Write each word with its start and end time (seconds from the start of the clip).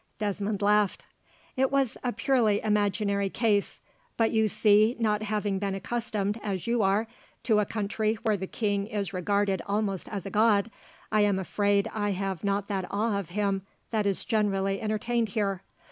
Desmond 0.17 0.63
laughed. 0.63 1.05
"It 1.55 1.69
was 1.69 1.95
a 2.03 2.11
purely 2.11 2.59
imaginary 2.63 3.29
case; 3.29 3.81
but 4.17 4.31
you 4.31 4.47
see, 4.47 4.95
not 4.97 5.21
having 5.21 5.59
been 5.59 5.75
accustomed, 5.75 6.39
as 6.41 6.65
you 6.65 6.81
are, 6.81 7.05
to 7.43 7.59
a 7.59 7.67
country 7.67 8.15
where 8.23 8.35
the 8.35 8.47
king 8.47 8.87
is 8.87 9.13
regarded 9.13 9.61
almost 9.67 10.09
as 10.09 10.25
a 10.25 10.31
god, 10.31 10.71
I 11.11 11.21
am 11.21 11.37
afraid 11.37 11.87
I 11.93 12.13
have 12.13 12.43
not 12.43 12.67
that 12.67 12.87
awe 12.89 13.19
of 13.19 13.29
him 13.29 13.61
that 13.91 14.07
is 14.07 14.25
generally 14.25 14.81
entertained 14.81 15.29
here. 15.29 15.61